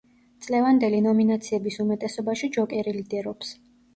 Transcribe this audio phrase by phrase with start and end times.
[0.45, 3.55] წლევანდელი ნომინაციების უმეტესობაში „ჯოკერი“ ლიდერობს.